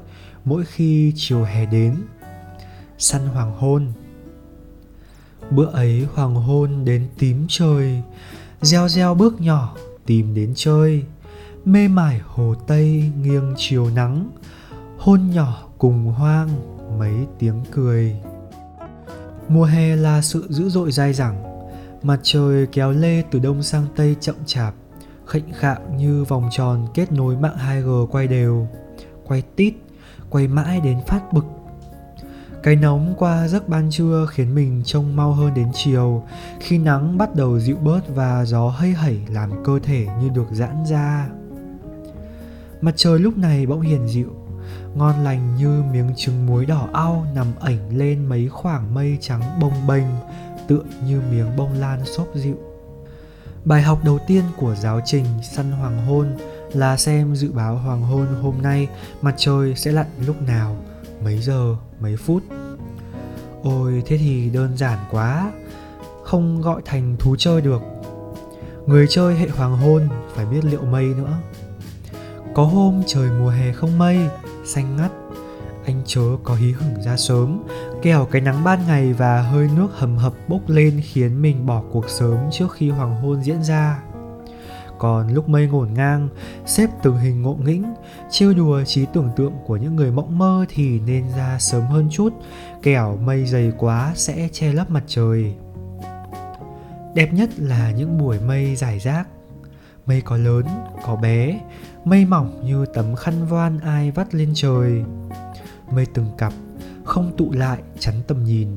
mỗi 0.45 0.65
khi 0.65 1.13
chiều 1.15 1.43
hè 1.43 1.65
đến, 1.65 1.95
săn 2.97 3.21
hoàng 3.27 3.51
hôn. 3.57 3.87
Bữa 5.51 5.71
ấy 5.71 6.07
hoàng 6.13 6.35
hôn 6.35 6.85
đến 6.85 7.07
tím 7.17 7.45
trời 7.49 8.01
gieo 8.61 8.87
gieo 8.87 9.13
bước 9.15 9.41
nhỏ 9.41 9.75
tìm 10.05 10.33
đến 10.33 10.53
chơi. 10.55 11.03
Mê 11.65 11.87
mải 11.87 12.21
hồ 12.27 12.53
tây 12.67 13.11
nghiêng 13.21 13.53
chiều 13.57 13.89
nắng. 13.95 14.29
Hôn 14.97 15.29
nhỏ 15.33 15.63
cùng 15.77 16.05
hoang 16.05 16.49
mấy 16.99 17.13
tiếng 17.39 17.63
cười. 17.71 18.15
Mùa 19.47 19.63
hè 19.63 19.95
là 19.95 20.21
sự 20.21 20.47
dữ 20.49 20.69
dội 20.69 20.91
dai 20.91 21.13
dẳng. 21.13 21.43
Mặt 22.03 22.19
trời 22.23 22.67
kéo 22.71 22.91
lê 22.91 23.21
từ 23.31 23.39
đông 23.39 23.63
sang 23.63 23.85
tây 23.95 24.15
chậm 24.19 24.35
chạp. 24.45 24.73
Khệnh 25.25 25.53
khạng 25.53 25.97
như 25.97 26.23
vòng 26.23 26.49
tròn 26.51 26.87
kết 26.93 27.11
nối 27.11 27.37
mạng 27.37 27.57
2G 27.67 28.07
quay 28.07 28.27
đều. 28.27 28.67
Quay 29.23 29.41
tít, 29.41 29.73
quay 30.29 30.47
mãi 30.47 30.79
đến 30.79 30.97
phát 31.07 31.33
bực 31.33 31.45
cái 32.63 32.75
nóng 32.75 33.13
qua 33.17 33.47
giấc 33.47 33.69
ban 33.69 33.89
trưa 33.91 34.27
khiến 34.29 34.55
mình 34.55 34.81
trông 34.85 35.15
mau 35.15 35.33
hơn 35.33 35.53
đến 35.53 35.67
chiều. 35.73 36.23
Khi 36.59 36.77
nắng 36.77 37.17
bắt 37.17 37.35
đầu 37.35 37.59
dịu 37.59 37.77
bớt 37.77 38.01
và 38.15 38.45
gió 38.45 38.69
hây 38.69 38.91
hẩy 38.91 39.19
làm 39.29 39.63
cơ 39.63 39.79
thể 39.83 40.07
như 40.21 40.29
được 40.29 40.47
giãn 40.51 40.85
ra. 40.89 41.29
Mặt 42.81 42.93
trời 42.95 43.19
lúc 43.19 43.37
này 43.37 43.65
bỗng 43.65 43.81
hiền 43.81 44.07
dịu. 44.07 44.29
Ngon 44.95 45.23
lành 45.23 45.55
như 45.55 45.83
miếng 45.91 46.09
trứng 46.15 46.45
muối 46.45 46.65
đỏ 46.65 46.87
ao 46.93 47.25
nằm 47.35 47.47
ảnh 47.61 47.97
lên 47.97 48.25
mấy 48.25 48.49
khoảng 48.49 48.93
mây 48.93 49.17
trắng 49.21 49.41
bông 49.61 49.87
bềnh 49.87 50.07
Tựa 50.67 50.83
như 51.07 51.21
miếng 51.31 51.57
bông 51.57 51.73
lan 51.73 52.05
xốp 52.05 52.27
dịu. 52.35 52.57
Bài 53.65 53.81
học 53.81 53.99
đầu 54.03 54.19
tiên 54.27 54.43
của 54.57 54.75
giáo 54.75 55.01
trình 55.05 55.25
săn 55.43 55.71
hoàng 55.71 56.05
hôn 56.05 56.27
là 56.73 56.97
xem 56.97 57.35
dự 57.35 57.51
báo 57.51 57.77
hoàng 57.77 58.01
hôn 58.01 58.27
hôm 58.41 58.61
nay 58.61 58.87
mặt 59.21 59.33
trời 59.37 59.75
sẽ 59.75 59.91
lặn 59.91 60.07
lúc 60.25 60.41
nào, 60.41 60.77
mấy 61.23 61.37
giờ, 61.37 61.75
mấy 61.99 62.17
phút. 62.17 62.43
Ôi 63.63 64.03
thế 64.05 64.17
thì 64.17 64.49
đơn 64.49 64.77
giản 64.77 64.99
quá, 65.11 65.51
không 66.23 66.61
gọi 66.61 66.81
thành 66.85 67.15
thú 67.19 67.35
chơi 67.35 67.61
được. 67.61 67.81
Người 68.85 69.07
chơi 69.09 69.35
hệ 69.35 69.47
hoàng 69.49 69.77
hôn 69.77 70.09
phải 70.35 70.45
biết 70.45 70.65
liệu 70.65 70.81
mây 70.81 71.05
nữa. 71.05 71.37
Có 72.53 72.63
hôm 72.63 73.03
trời 73.07 73.29
mùa 73.39 73.49
hè 73.49 73.73
không 73.73 73.97
mây, 73.97 74.19
xanh 74.65 74.95
ngắt, 74.97 75.11
anh 75.85 76.01
chớ 76.05 76.21
có 76.43 76.55
hí 76.55 76.71
hửng 76.71 77.01
ra 77.03 77.17
sớm, 77.17 77.63
kẻo 78.01 78.25
cái 78.25 78.41
nắng 78.41 78.63
ban 78.63 78.87
ngày 78.87 79.13
và 79.13 79.41
hơi 79.41 79.69
nước 79.75 79.87
hầm 79.93 80.17
hập 80.17 80.33
bốc 80.47 80.61
lên 80.67 81.01
khiến 81.03 81.41
mình 81.41 81.65
bỏ 81.65 81.83
cuộc 81.91 82.09
sớm 82.09 82.37
trước 82.51 82.73
khi 82.73 82.89
hoàng 82.89 83.21
hôn 83.21 83.43
diễn 83.43 83.63
ra. 83.63 84.03
Còn 85.01 85.33
lúc 85.33 85.49
mây 85.49 85.67
ngổn 85.67 85.93
ngang, 85.93 86.29
xếp 86.65 86.89
từng 87.03 87.17
hình 87.17 87.41
ngộ 87.41 87.57
nghĩnh, 87.65 87.93
trêu 88.29 88.53
đùa 88.53 88.83
trí 88.83 89.05
tưởng 89.13 89.29
tượng 89.35 89.53
của 89.65 89.77
những 89.77 89.95
người 89.95 90.11
mộng 90.11 90.37
mơ 90.37 90.65
thì 90.69 90.99
nên 90.99 91.23
ra 91.37 91.59
sớm 91.59 91.85
hơn 91.85 92.07
chút, 92.11 92.33
kẻo 92.83 93.17
mây 93.17 93.45
dày 93.45 93.71
quá 93.77 94.11
sẽ 94.15 94.49
che 94.51 94.73
lấp 94.73 94.89
mặt 94.89 95.03
trời. 95.07 95.53
Đẹp 97.15 97.33
nhất 97.33 97.49
là 97.57 97.91
những 97.91 98.17
buổi 98.17 98.39
mây 98.39 98.75
giải 98.75 98.99
rác. 98.99 99.27
Mây 100.05 100.21
có 100.21 100.37
lớn, 100.37 100.65
có 101.05 101.15
bé, 101.15 101.59
mây 102.05 102.25
mỏng 102.25 102.61
như 102.65 102.85
tấm 102.93 103.15
khăn 103.15 103.45
voan 103.45 103.79
ai 103.79 104.11
vắt 104.11 104.35
lên 104.35 104.51
trời. 104.55 105.03
Mây 105.91 106.05
từng 106.13 106.27
cặp, 106.37 106.53
không 107.03 107.31
tụ 107.37 107.51
lại 107.51 107.79
chắn 107.99 108.15
tầm 108.27 108.43
nhìn. 108.43 108.67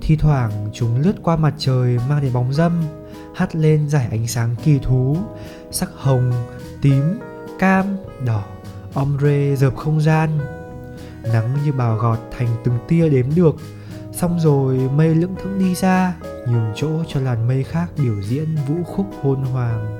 Thi 0.00 0.16
thoảng 0.16 0.50
chúng 0.72 1.00
lướt 1.00 1.14
qua 1.22 1.36
mặt 1.36 1.54
trời 1.58 1.98
mang 2.08 2.22
đến 2.22 2.32
bóng 2.32 2.52
dâm, 2.52 2.82
hắt 3.34 3.56
lên 3.56 3.88
giải 3.88 4.08
ánh 4.10 4.26
sáng 4.26 4.54
kỳ 4.64 4.78
thú, 4.78 5.16
sắc 5.70 5.90
hồng, 5.94 6.32
tím, 6.82 7.18
cam, 7.58 7.96
đỏ, 8.26 8.44
ombre 8.94 9.56
dợp 9.56 9.76
không 9.76 10.00
gian. 10.00 10.38
Nắng 11.32 11.56
như 11.64 11.72
bào 11.72 11.96
gọt 11.96 12.18
thành 12.38 12.48
từng 12.64 12.78
tia 12.88 13.08
đếm 13.08 13.26
được, 13.34 13.54
xong 14.12 14.40
rồi 14.40 14.76
mây 14.76 15.14
lững 15.14 15.34
thững 15.42 15.58
đi 15.58 15.74
ra, 15.74 16.14
nhường 16.48 16.72
chỗ 16.76 16.88
cho 17.08 17.20
làn 17.20 17.48
mây 17.48 17.64
khác 17.64 17.90
biểu 18.02 18.22
diễn 18.22 18.48
vũ 18.68 18.74
khúc 18.84 19.06
hôn 19.22 19.44
hoàng. 19.44 19.98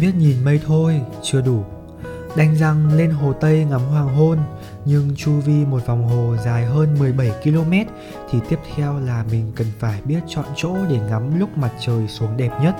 Biết 0.00 0.12
nhìn 0.18 0.44
mây 0.44 0.60
thôi, 0.66 1.00
chưa 1.22 1.40
đủ. 1.40 1.64
đanh 2.36 2.56
răng 2.56 2.92
lên 2.96 3.10
hồ 3.10 3.32
Tây 3.32 3.64
ngắm 3.64 3.80
hoàng 3.80 4.16
hôn, 4.16 4.38
nhưng 4.84 5.16
chu 5.16 5.32
vi 5.32 5.64
một 5.64 5.86
vòng 5.86 6.04
hồ 6.04 6.36
dài 6.44 6.64
hơn 6.64 6.98
17 6.98 7.30
km 7.44 7.72
thì 8.30 8.38
tiếp 8.48 8.58
theo 8.74 9.00
là 9.00 9.24
mình 9.30 9.52
cần 9.56 9.66
phải 9.78 10.00
biết 10.04 10.20
chọn 10.28 10.44
chỗ 10.56 10.76
để 10.90 10.98
ngắm 11.10 11.38
lúc 11.38 11.58
mặt 11.58 11.72
trời 11.80 12.08
xuống 12.08 12.36
đẹp 12.36 12.50
nhất. 12.62 12.76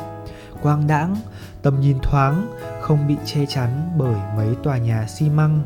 Quang 0.62 0.86
đãng, 0.86 1.16
tầm 1.62 1.80
nhìn 1.80 1.98
thoáng, 2.02 2.54
không 2.80 3.06
bị 3.06 3.16
che 3.24 3.46
chắn 3.46 3.90
bởi 3.98 4.16
mấy 4.36 4.48
tòa 4.62 4.78
nhà 4.78 5.06
xi 5.06 5.28
măng. 5.28 5.62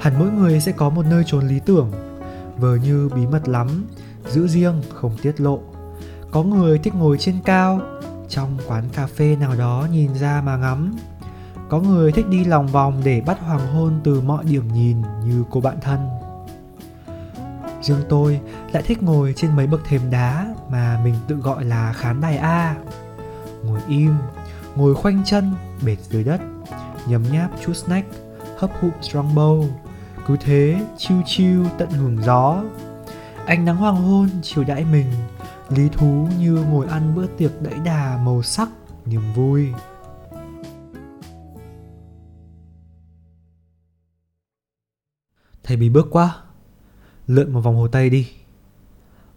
Hẳn 0.00 0.18
mỗi 0.18 0.30
người 0.30 0.60
sẽ 0.60 0.72
có 0.72 0.90
một 0.90 1.06
nơi 1.10 1.24
trốn 1.26 1.48
lý 1.48 1.60
tưởng, 1.60 1.92
vờ 2.56 2.76
như 2.76 3.08
bí 3.14 3.26
mật 3.26 3.48
lắm, 3.48 3.86
giữ 4.28 4.48
riêng 4.48 4.82
không 4.94 5.16
tiết 5.22 5.40
lộ. 5.40 5.60
Có 6.30 6.42
người 6.42 6.78
thích 6.78 6.94
ngồi 6.94 7.18
trên 7.18 7.36
cao, 7.44 7.80
trong 8.28 8.58
quán 8.66 8.84
cà 8.92 9.06
phê 9.06 9.36
nào 9.40 9.54
đó 9.54 9.86
nhìn 9.92 10.14
ra 10.14 10.42
mà 10.44 10.56
ngắm 10.56 10.96
có 11.68 11.80
người 11.80 12.12
thích 12.12 12.28
đi 12.28 12.44
lòng 12.44 12.66
vòng 12.66 13.02
để 13.04 13.20
bắt 13.26 13.40
hoàng 13.40 13.74
hôn 13.74 14.00
từ 14.04 14.20
mọi 14.20 14.44
điểm 14.44 14.68
nhìn 14.72 14.96
như 15.24 15.44
cô 15.50 15.60
bạn 15.60 15.76
thân 15.80 15.98
riêng 17.86 18.02
tôi 18.08 18.40
lại 18.72 18.82
thích 18.82 19.02
ngồi 19.02 19.32
trên 19.36 19.56
mấy 19.56 19.66
bậc 19.66 19.84
thềm 19.84 20.10
đá 20.10 20.54
mà 20.70 21.00
mình 21.04 21.14
tự 21.28 21.36
gọi 21.36 21.64
là 21.64 21.92
khán 21.92 22.20
đài 22.20 22.36
a. 22.36 22.76
Ngồi 23.64 23.80
im, 23.88 24.14
ngồi 24.76 24.94
khoanh 24.94 25.22
chân, 25.24 25.54
bệt 25.84 25.96
dưới 26.00 26.24
đất, 26.24 26.40
nhấm 27.06 27.22
nháp 27.32 27.50
chút 27.64 27.72
snack, 27.72 28.08
hấp 28.58 28.70
hụm 28.80 28.90
strongbow 29.02 29.68
cứ 30.26 30.36
thế, 30.40 30.80
chiêu 30.96 31.22
chiêu 31.26 31.64
tận 31.78 31.90
hưởng 31.90 32.22
gió. 32.22 32.62
Ánh 33.46 33.64
nắng 33.64 33.76
hoàng 33.76 33.96
hôn 33.96 34.28
chiều 34.42 34.64
đãi 34.64 34.84
mình, 34.84 35.06
lý 35.68 35.88
thú 35.88 36.28
như 36.38 36.52
ngồi 36.52 36.86
ăn 36.86 37.14
bữa 37.14 37.26
tiệc 37.26 37.62
đẫy 37.62 37.74
đà 37.84 38.18
màu 38.24 38.42
sắc, 38.42 38.68
niềm 39.04 39.22
vui. 39.34 39.72
Thầy 45.64 45.76
bị 45.76 45.88
bước 45.88 46.06
quá 46.10 46.45
Lượn 47.26 47.52
một 47.52 47.60
vòng 47.60 47.76
hồ 47.76 47.88
Tây 47.88 48.10
đi. 48.10 48.28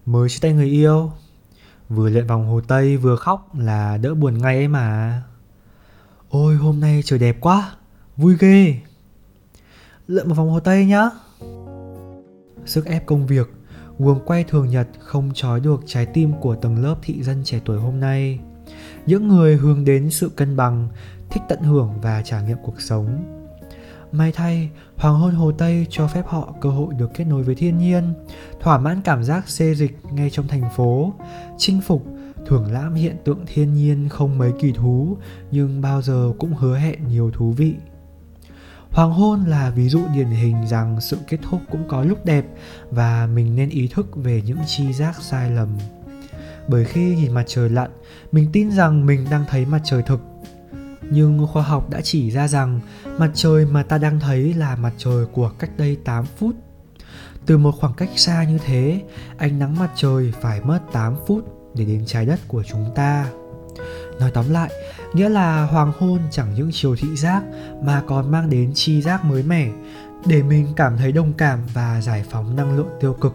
Mới 0.06 0.28
chia 0.28 0.38
tay 0.40 0.52
người 0.52 0.66
yêu. 0.66 1.12
Vừa 1.88 2.08
lượn 2.10 2.26
vòng 2.26 2.46
hồ 2.46 2.60
Tây, 2.60 2.96
vừa 2.96 3.16
khóc 3.16 3.54
là 3.58 3.96
đỡ 3.96 4.14
buồn 4.14 4.38
ngay 4.38 4.56
ấy 4.56 4.68
mà. 4.68 5.22
Ôi, 6.28 6.54
hôm 6.54 6.80
nay 6.80 7.02
trời 7.04 7.18
đẹp 7.18 7.36
quá, 7.40 7.72
Vui 8.16 8.36
ghê. 8.38 8.74
Lượn 10.06 10.28
một 10.28 10.34
vòng 10.34 10.50
hồ 10.50 10.60
Tây 10.60 10.86
nhá. 10.86 11.10
Sức 12.66 12.86
ép 12.86 13.06
công 13.06 13.26
việc, 13.26 13.50
Guồng 13.98 14.20
quay 14.24 14.44
thường 14.44 14.68
nhật, 14.68 14.88
không 14.98 15.30
trói 15.34 15.60
được 15.60 15.80
trái 15.86 16.06
tim 16.06 16.32
của 16.40 16.54
tầng 16.54 16.82
lớp 16.82 16.94
thị 17.02 17.22
dân 17.22 17.44
trẻ 17.44 17.60
tuổi 17.64 17.78
hôm 17.78 18.00
nay. 18.00 18.40
Những 19.06 19.28
người 19.28 19.56
hướng 19.56 19.84
đến 19.84 20.10
sự 20.10 20.28
cân 20.28 20.56
bằng, 20.56 20.88
Thích 21.30 21.42
tận 21.48 21.62
hưởng 21.62 22.00
và 22.00 22.22
trải 22.22 22.42
nghiệm 22.42 22.58
cuộc 22.62 22.80
sống. 22.80 23.39
May 24.12 24.32
thay, 24.32 24.70
hoàng 24.96 25.14
hôn 25.14 25.34
Hồ 25.34 25.52
Tây 25.52 25.86
cho 25.90 26.06
phép 26.06 26.26
họ 26.26 26.54
cơ 26.60 26.70
hội 26.70 26.94
được 26.94 27.10
kết 27.14 27.24
nối 27.24 27.42
với 27.42 27.54
thiên 27.54 27.78
nhiên, 27.78 28.12
thỏa 28.60 28.78
mãn 28.78 29.00
cảm 29.02 29.24
giác 29.24 29.48
xê 29.48 29.74
dịch 29.74 29.98
ngay 30.12 30.30
trong 30.30 30.48
thành 30.48 30.70
phố, 30.76 31.12
chinh 31.58 31.80
phục, 31.80 32.06
thưởng 32.46 32.72
lãm 32.72 32.94
hiện 32.94 33.16
tượng 33.24 33.38
thiên 33.46 33.74
nhiên 33.74 34.08
không 34.08 34.38
mấy 34.38 34.52
kỳ 34.60 34.72
thú 34.72 35.16
nhưng 35.50 35.80
bao 35.80 36.02
giờ 36.02 36.32
cũng 36.38 36.54
hứa 36.54 36.76
hẹn 36.76 37.08
nhiều 37.08 37.30
thú 37.30 37.50
vị. 37.50 37.74
Hoàng 38.90 39.12
hôn 39.12 39.44
là 39.44 39.70
ví 39.70 39.88
dụ 39.88 40.00
điển 40.14 40.26
hình 40.26 40.66
rằng 40.66 41.00
sự 41.00 41.18
kết 41.28 41.38
thúc 41.50 41.60
cũng 41.70 41.88
có 41.88 42.02
lúc 42.02 42.24
đẹp 42.24 42.44
và 42.90 43.28
mình 43.34 43.56
nên 43.56 43.68
ý 43.68 43.88
thức 43.88 44.16
về 44.16 44.42
những 44.46 44.58
chi 44.66 44.92
giác 44.92 45.22
sai 45.22 45.50
lầm. 45.50 45.68
Bởi 46.68 46.84
khi 46.84 47.16
nhìn 47.16 47.32
mặt 47.32 47.44
trời 47.46 47.70
lặn, 47.70 47.90
mình 48.32 48.48
tin 48.52 48.70
rằng 48.70 49.06
mình 49.06 49.26
đang 49.30 49.44
thấy 49.48 49.66
mặt 49.66 49.80
trời 49.84 50.02
thực 50.02 50.20
nhưng 51.10 51.46
khoa 51.46 51.62
học 51.62 51.90
đã 51.90 52.00
chỉ 52.00 52.30
ra 52.30 52.48
rằng 52.48 52.80
mặt 53.18 53.30
trời 53.34 53.64
mà 53.64 53.82
ta 53.82 53.98
đang 53.98 54.20
thấy 54.20 54.54
là 54.54 54.76
mặt 54.76 54.92
trời 54.98 55.26
của 55.26 55.50
cách 55.58 55.70
đây 55.76 55.96
8 56.04 56.24
phút. 56.24 56.56
Từ 57.46 57.58
một 57.58 57.74
khoảng 57.80 57.94
cách 57.94 58.08
xa 58.16 58.44
như 58.44 58.58
thế, 58.64 59.02
ánh 59.38 59.58
nắng 59.58 59.78
mặt 59.78 59.90
trời 59.94 60.32
phải 60.40 60.60
mất 60.60 60.78
8 60.92 61.16
phút 61.26 61.44
để 61.74 61.84
đến 61.84 62.02
trái 62.06 62.26
đất 62.26 62.40
của 62.48 62.62
chúng 62.62 62.90
ta. 62.94 63.26
Nói 64.20 64.30
tóm 64.30 64.50
lại, 64.50 64.70
nghĩa 65.12 65.28
là 65.28 65.64
hoàng 65.64 65.92
hôn 65.98 66.18
chẳng 66.30 66.54
những 66.54 66.70
chiều 66.72 66.96
thị 66.96 67.16
giác 67.16 67.42
mà 67.82 68.02
còn 68.06 68.30
mang 68.30 68.50
đến 68.50 68.72
chi 68.74 69.02
giác 69.02 69.24
mới 69.24 69.42
mẻ 69.42 69.68
để 70.26 70.42
mình 70.42 70.66
cảm 70.76 70.96
thấy 70.96 71.12
đồng 71.12 71.32
cảm 71.32 71.58
và 71.74 72.00
giải 72.00 72.24
phóng 72.30 72.56
năng 72.56 72.76
lượng 72.76 72.88
tiêu 73.00 73.12
cực. 73.20 73.34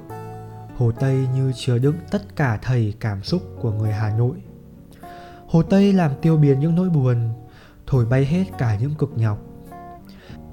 Hồ 0.78 0.92
Tây 1.00 1.28
như 1.36 1.54
chứa 1.56 1.78
đựng 1.78 1.96
tất 2.12 2.36
cả 2.36 2.60
thầy 2.62 2.94
cảm 3.00 3.24
xúc 3.24 3.42
của 3.62 3.72
người 3.72 3.92
Hà 3.92 4.18
Nội. 4.18 4.38
Hồ 5.48 5.64
Tây 5.64 5.94
làm 5.94 6.12
tiêu 6.22 6.38
biến 6.38 6.60
những 6.60 6.76
nỗi 6.76 6.90
buồn, 6.90 7.30
thổi 7.88 8.06
bay 8.06 8.26
hết 8.26 8.44
cả 8.58 8.78
những 8.82 8.96
cực 8.96 9.10
nhọc. 9.16 9.40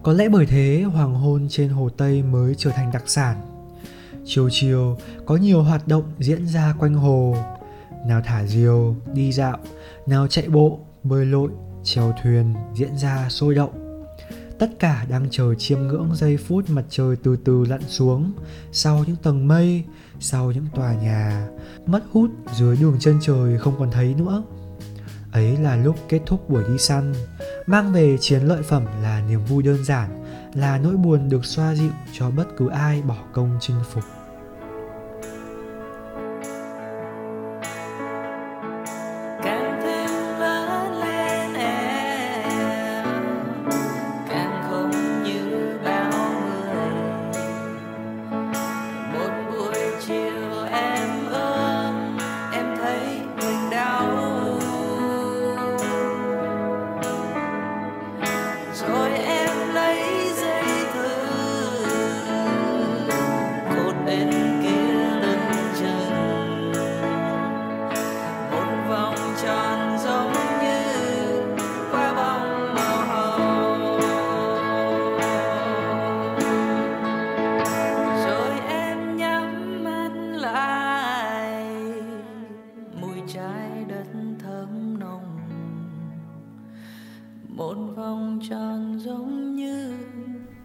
Có 0.03 0.13
lẽ 0.13 0.29
bởi 0.29 0.47
thế 0.47 0.83
hoàng 0.83 1.15
hôn 1.15 1.47
trên 1.49 1.69
hồ 1.69 1.89
Tây 1.89 2.23
mới 2.23 2.55
trở 2.59 2.71
thành 2.71 2.91
đặc 2.93 3.03
sản. 3.07 3.41
Chiều 4.25 4.49
chiều 4.53 4.99
có 5.27 5.37
nhiều 5.37 5.63
hoạt 5.63 5.89
động 5.89 6.05
diễn 6.19 6.47
ra 6.47 6.75
quanh 6.79 6.95
hồ, 6.95 7.37
nào 8.07 8.23
thả 8.25 8.47
diều, 8.47 8.97
đi 9.15 9.33
dạo, 9.33 9.59
nào 10.07 10.27
chạy 10.27 10.49
bộ, 10.49 10.81
bơi 11.03 11.27
lội, 11.27 11.51
chèo 11.85 12.15
thuyền 12.23 12.55
diễn 12.75 12.97
ra 12.97 13.29
sôi 13.29 13.55
động. 13.55 14.05
Tất 14.59 14.71
cả 14.79 15.07
đang 15.11 15.27
chờ 15.31 15.55
chiêm 15.55 15.79
ngưỡng 15.81 16.11
giây 16.15 16.37
phút 16.37 16.71
mặt 16.71 16.85
trời 16.91 17.17
từ 17.23 17.37
từ 17.37 17.65
lặn 17.65 17.81
xuống 17.89 18.33
sau 18.73 19.05
những 19.07 19.17
tầng 19.17 19.49
mây, 19.49 19.85
sau 20.21 20.53
những 20.53 20.67
tòa 20.75 20.95
nhà, 20.95 21.49
mất 21.87 22.03
hút 22.13 22.31
dưới 22.55 22.77
đường 22.77 22.97
chân 23.01 23.19
trời 23.23 23.59
không 23.59 23.75
còn 23.79 23.91
thấy 23.91 24.15
nữa. 24.15 24.43
Ấy 25.33 25.57
là 25.57 25.77
lúc 25.77 25.97
kết 26.09 26.21
thúc 26.27 26.51
buổi 26.51 26.65
đi 26.69 26.79
săn. 26.79 27.13
Mang 27.67 27.93
về 27.93 28.17
chiến 28.21 28.43
lợi 28.43 28.63
phẩm 28.63 28.87
là 29.03 29.23
niềm 29.29 29.45
vui 29.45 29.63
đơn 29.63 29.85
giản, 29.85 30.23
Là 30.55 30.79
nỗi 30.79 30.97
buồn 30.97 31.29
được 31.29 31.45
xoa 31.45 31.75
dịu 31.75 31.91
cho 32.13 32.31
bất 32.31 32.45
cứ 32.57 32.69
ai 32.69 33.03
bỏ 33.03 33.17
công 33.33 33.59
chinh 33.61 33.77
phục. 33.93 34.05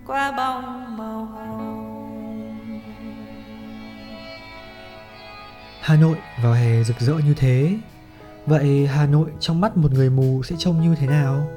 qua 0.07 0.31
bóng 0.31 0.97
màu 0.97 1.25
hồng 1.25 2.81
Hà 5.81 5.95
Nội 5.95 6.17
vào 6.43 6.53
hè 6.53 6.83
rực 6.83 6.99
rỡ 6.99 7.13
như 7.13 7.33
thế 7.33 7.77
Vậy 8.45 8.87
Hà 8.87 9.05
Nội 9.05 9.29
trong 9.39 9.61
mắt 9.61 9.77
một 9.77 9.91
người 9.91 10.09
mù 10.09 10.43
sẽ 10.43 10.55
trông 10.59 10.81
như 10.81 10.95
thế 10.95 11.07
nào? 11.07 11.47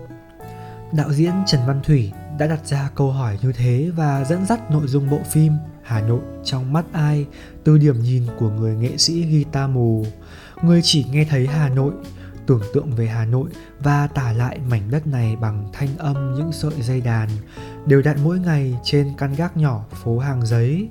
Đạo 0.92 1.12
diễn 1.12 1.32
Trần 1.46 1.60
Văn 1.66 1.80
Thủy 1.84 2.12
đã 2.38 2.46
đặt 2.46 2.66
ra 2.66 2.90
câu 2.94 3.10
hỏi 3.10 3.38
như 3.42 3.52
thế 3.52 3.90
và 3.96 4.24
dẫn 4.24 4.46
dắt 4.46 4.70
nội 4.70 4.86
dung 4.86 5.10
bộ 5.10 5.18
phim 5.30 5.52
Hà 5.82 6.00
Nội 6.00 6.20
trong 6.44 6.72
mắt 6.72 6.84
ai 6.92 7.26
từ 7.64 7.78
điểm 7.78 8.02
nhìn 8.02 8.22
của 8.38 8.50
người 8.50 8.76
nghệ 8.76 8.96
sĩ 8.96 9.22
guitar 9.22 9.70
mù. 9.70 10.06
Người 10.62 10.80
chỉ 10.82 11.06
nghe 11.10 11.24
thấy 11.24 11.46
Hà 11.46 11.68
Nội, 11.68 11.92
tưởng 12.46 12.62
tượng 12.74 12.90
về 12.90 13.06
Hà 13.06 13.24
Nội 13.24 13.50
và 13.80 14.06
tả 14.06 14.32
lại 14.32 14.58
mảnh 14.70 14.90
đất 14.90 15.06
này 15.06 15.36
bằng 15.36 15.68
thanh 15.72 15.88
âm 15.98 16.34
những 16.34 16.52
sợi 16.52 16.82
dây 16.82 17.00
đàn, 17.00 17.28
đều 17.86 18.02
đặn 18.02 18.16
mỗi 18.24 18.38
ngày 18.38 18.78
trên 18.82 19.12
căn 19.18 19.34
gác 19.34 19.56
nhỏ 19.56 19.84
phố 19.90 20.18
hàng 20.18 20.46
giấy. 20.46 20.88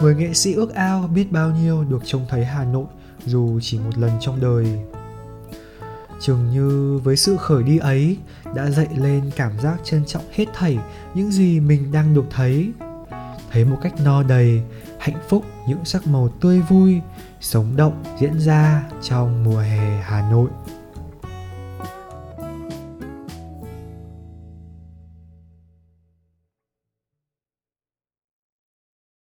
Người 0.00 0.14
nghệ 0.14 0.34
sĩ 0.34 0.54
ước 0.54 0.74
ao 0.74 1.08
biết 1.14 1.32
bao 1.32 1.50
nhiêu 1.50 1.84
được 1.84 2.02
trông 2.04 2.26
thấy 2.28 2.44
Hà 2.44 2.64
Nội 2.64 2.86
dù 3.26 3.60
chỉ 3.62 3.78
một 3.78 3.98
lần 3.98 4.10
trong 4.20 4.40
đời. 4.40 4.66
Chừng 6.20 6.50
như 6.50 7.00
với 7.04 7.16
sự 7.16 7.36
khởi 7.36 7.62
đi 7.62 7.78
ấy 7.78 8.18
đã 8.54 8.70
dậy 8.70 8.88
lên 8.96 9.30
cảm 9.36 9.52
giác 9.60 9.76
trân 9.84 10.04
trọng 10.04 10.22
hết 10.32 10.44
thảy 10.54 10.78
những 11.14 11.30
gì 11.30 11.60
mình 11.60 11.92
đang 11.92 12.14
được 12.14 12.24
thấy. 12.30 12.72
Thấy 13.50 13.64
một 13.64 13.78
cách 13.82 13.92
no 14.04 14.22
đầy, 14.22 14.62
hạnh 14.98 15.18
phúc 15.28 15.44
những 15.68 15.84
sắc 15.84 16.06
màu 16.06 16.28
tươi 16.28 16.60
vui, 16.60 17.00
sống 17.40 17.76
động 17.76 18.02
diễn 18.20 18.40
ra 18.40 18.82
trong 19.02 19.44
mùa 19.44 19.58
hè 19.58 20.00
Hà 20.02 20.30
Nội. 20.30 20.48